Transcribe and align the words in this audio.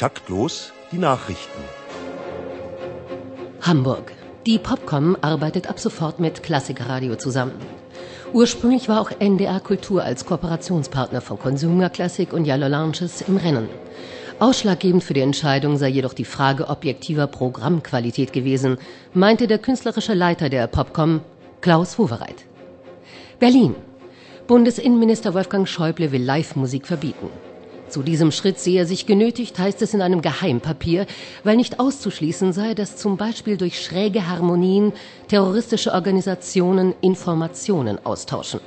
Taktlos 0.00 0.72
die 0.92 0.96
Nachrichten. 0.96 1.60
Hamburg. 3.60 4.12
Die 4.46 4.58
Popcom 4.58 5.14
arbeitet 5.20 5.68
ab 5.68 5.78
sofort 5.78 6.20
mit 6.20 6.42
Klassikradio 6.42 7.16
zusammen. 7.16 7.52
Ursprünglich 8.32 8.88
war 8.88 9.02
auch 9.02 9.10
NDR 9.10 9.60
Kultur 9.60 10.02
als 10.02 10.24
Kooperationspartner 10.24 11.20
von 11.20 11.38
Consumer 11.38 11.90
Classic 11.90 12.32
und 12.32 12.46
Yellow 12.46 12.68
Lounges 12.68 13.20
im 13.20 13.36
Rennen. 13.36 13.68
Ausschlaggebend 14.38 15.04
für 15.04 15.12
die 15.12 15.20
Entscheidung 15.20 15.76
sei 15.76 15.88
jedoch 15.88 16.14
die 16.14 16.24
Frage 16.24 16.70
objektiver 16.70 17.26
Programmqualität 17.26 18.32
gewesen, 18.32 18.78
meinte 19.12 19.48
der 19.48 19.58
künstlerische 19.58 20.14
Leiter 20.14 20.48
der 20.48 20.66
Popcom, 20.66 21.20
Klaus 21.60 21.98
Wowereit. 21.98 22.46
Berlin. 23.38 23.74
Bundesinnenminister 24.46 25.34
Wolfgang 25.34 25.68
Schäuble 25.68 26.10
will 26.10 26.22
Live-Musik 26.22 26.86
verbieten. 26.86 27.28
Zu 27.90 28.04
diesem 28.04 28.30
Schritt 28.30 28.60
sehe 28.60 28.78
er 28.78 28.86
sich 28.86 29.04
genötigt, 29.06 29.58
heißt 29.58 29.82
es 29.82 29.94
in 29.94 30.00
einem 30.00 30.22
Geheimpapier, 30.22 31.06
weil 31.42 31.56
nicht 31.56 31.80
auszuschließen 31.80 32.52
sei, 32.52 32.74
dass 32.74 32.96
zum 32.96 33.16
Beispiel 33.16 33.56
durch 33.56 33.84
schräge 33.84 34.28
Harmonien 34.28 34.92
terroristische 35.26 35.92
Organisationen 35.92 36.94
Informationen 37.00 37.98
austauschen. 38.06 38.60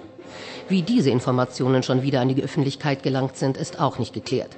Wie 0.70 0.81
diese 0.81 1.09
Informationen 1.09 1.84
schon 1.84 2.03
wieder 2.03 2.22
an 2.22 2.30
die 2.30 2.41
Öffentlichkeit 2.41 3.03
gelangt 3.03 3.35
sind, 3.35 3.58
ist 3.58 3.80
auch 3.80 3.99
nicht 3.99 4.13
geklärt. 4.13 4.52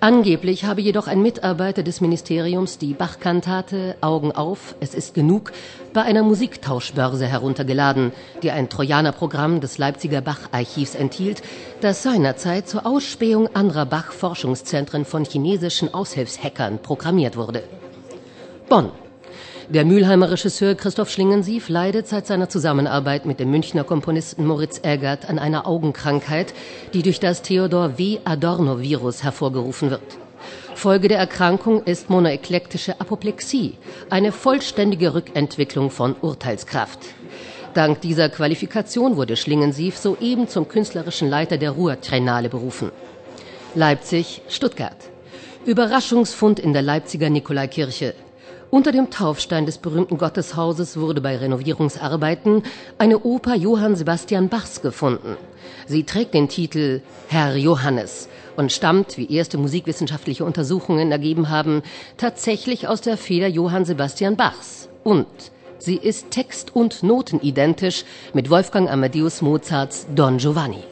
Angeblich 0.00 0.64
habe 0.64 0.80
jedoch 0.80 1.08
ein 1.08 1.20
Mitarbeiter 1.20 1.82
des 1.82 2.00
Ministeriums 2.00 2.78
die 2.78 2.94
Bach-Kantate 2.94 3.96
Augen 4.00 4.30
auf, 4.30 4.76
es 4.78 4.94
ist 4.94 5.14
genug 5.14 5.52
bei 5.92 6.02
einer 6.02 6.22
Musiktauschbörse 6.22 7.26
heruntergeladen, 7.26 8.12
die 8.42 8.52
ein 8.52 8.68
Trojaner-Programm 8.68 9.60
des 9.60 9.78
Leipziger 9.78 10.20
Bach-Archivs 10.20 10.94
enthielt, 10.94 11.42
das 11.80 12.04
seinerzeit 12.04 12.68
zur 12.68 12.86
Ausspähung 12.86 13.48
anderer 13.54 13.86
Bach-Forschungszentren 13.86 15.04
von 15.04 15.24
chinesischen 15.24 15.92
Aushilfshackern 15.92 16.78
programmiert 16.78 17.36
wurde. 17.36 17.64
Bonn. 18.68 18.92
Der 19.70 19.84
Mülheimer 19.84 20.30
Regisseur 20.30 20.74
Christoph 20.74 21.10
Schlingensief 21.10 21.68
leidet 21.68 22.08
seit 22.08 22.26
seiner 22.26 22.48
Zusammenarbeit 22.48 23.26
mit 23.26 23.38
dem 23.38 23.50
Münchner 23.50 23.84
Komponisten 23.84 24.46
Moritz 24.46 24.80
Eggert 24.82 25.28
an 25.28 25.38
einer 25.38 25.66
Augenkrankheit, 25.66 26.54
die 26.94 27.02
durch 27.02 27.20
das 27.20 27.42
Theodor 27.42 27.98
W. 27.98 28.18
Adorno-Virus 28.24 29.22
hervorgerufen 29.24 29.90
wird. 29.90 30.00
Folge 30.74 31.08
der 31.08 31.18
Erkrankung 31.18 31.82
ist 31.82 32.08
monoeklektische 32.08 32.98
Apoplexie, 32.98 33.74
eine 34.08 34.32
vollständige 34.32 35.12
Rückentwicklung 35.12 35.90
von 35.90 36.16
Urteilskraft. 36.18 37.00
Dank 37.74 38.00
dieser 38.00 38.30
Qualifikation 38.30 39.18
wurde 39.18 39.36
Schlingensief 39.36 39.98
soeben 39.98 40.48
zum 40.48 40.66
künstlerischen 40.68 41.28
Leiter 41.28 41.58
der 41.58 41.72
Ruhr-Triennale 41.72 42.48
berufen. 42.48 42.90
Leipzig, 43.74 44.40
Stuttgart. 44.48 44.96
Überraschungsfund 45.66 46.58
in 46.58 46.72
der 46.72 46.80
Leipziger 46.80 47.28
Nikolaikirche. 47.28 48.14
Unter 48.70 48.92
dem 48.92 49.08
Taufstein 49.08 49.64
des 49.64 49.78
berühmten 49.78 50.18
Gotteshauses 50.18 50.98
wurde 50.98 51.22
bei 51.22 51.38
Renovierungsarbeiten 51.38 52.62
eine 52.98 53.20
Oper 53.20 53.54
Johann 53.54 53.96
Sebastian 53.96 54.50
Bachs 54.50 54.82
gefunden. 54.82 55.38
Sie 55.86 56.04
trägt 56.04 56.34
den 56.34 56.48
Titel 56.50 57.00
Herr 57.28 57.56
Johannes 57.56 58.28
und 58.56 58.70
stammt, 58.70 59.16
wie 59.16 59.32
erste 59.32 59.56
musikwissenschaftliche 59.56 60.44
Untersuchungen 60.44 61.10
ergeben 61.12 61.48
haben, 61.48 61.82
tatsächlich 62.18 62.88
aus 62.88 63.00
der 63.00 63.16
Feder 63.16 63.48
Johann 63.48 63.86
Sebastian 63.86 64.36
Bachs. 64.36 64.90
Und 65.02 65.26
sie 65.78 65.96
ist 65.96 66.30
text- 66.30 66.76
und 66.76 67.02
notenidentisch 67.02 68.04
mit 68.34 68.50
Wolfgang 68.50 68.90
Amadeus 68.90 69.40
Mozarts 69.40 70.06
Don 70.14 70.36
Giovanni. 70.36 70.84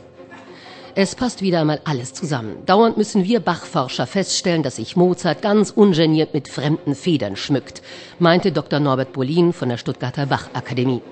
Es 0.99 1.15
passt 1.15 1.43
wieder 1.43 1.61
einmal 1.61 1.83
alles 1.85 2.15
zusammen. 2.15 2.65
Dauernd 2.65 2.97
müssen 2.97 3.23
wir 3.23 3.41
Bachforscher 3.41 4.07
feststellen, 4.07 4.63
dass 4.63 4.77
sich 4.77 4.97
Mozart 4.97 5.43
ganz 5.43 5.71
ungeniert 5.71 6.33
mit 6.33 6.49
fremden 6.49 6.95
Federn 6.95 7.37
schmückt, 7.37 7.83
meinte 8.19 8.51
Dr. 8.51 8.81
Norbert 8.81 9.13
Bolin 9.13 9.53
von 9.53 9.69
der 9.69 9.77
Stuttgarter 9.77 10.25
Bachakademie. 10.25 11.03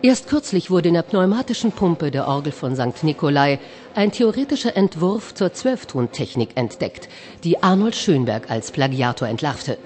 Erst 0.00 0.26
kürzlich 0.26 0.70
wurde 0.70 0.88
in 0.88 0.94
der 0.94 1.02
pneumatischen 1.02 1.72
Pumpe 1.72 2.10
der 2.10 2.26
Orgel 2.26 2.50
von 2.50 2.74
St. 2.74 3.04
Nikolai 3.04 3.58
ein 3.94 4.10
theoretischer 4.10 4.74
Entwurf 4.74 5.34
zur 5.34 5.52
Zwölftontechnik 5.52 6.52
entdeckt, 6.54 7.10
die 7.44 7.62
Arnold 7.62 7.94
Schönberg 7.94 8.50
als 8.50 8.70
Plagiator 8.70 9.28
entlarvte. 9.28 9.76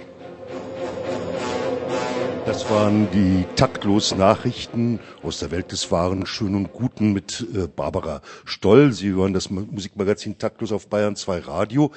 Das 2.56 2.70
waren 2.70 3.10
die 3.10 3.44
taktlos 3.54 4.16
Nachrichten 4.16 4.98
aus 5.22 5.40
der 5.40 5.50
Welt 5.50 5.72
des 5.72 5.92
Wahren, 5.92 6.24
Schönen 6.24 6.54
und 6.54 6.72
Guten 6.72 7.12
mit 7.12 7.46
äh, 7.54 7.66
Barbara 7.66 8.22
Stoll. 8.46 8.94
Sie 8.94 9.10
hören 9.10 9.34
das 9.34 9.50
Musikmagazin 9.50 10.38
Taktlos 10.38 10.72
auf 10.72 10.88
Bayern 10.88 11.16
2 11.16 11.40
Radio. 11.40 11.92